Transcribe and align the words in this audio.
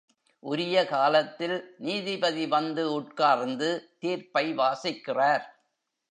உரியகாலத்தில் 0.43 1.55
நீதிபதி 1.77 2.45
வந்து 2.47 2.83
உட்கார்ந்து 2.93 3.69
தீர்ப்பை 3.99 4.53
வாசிக்கிறார். 4.53 5.45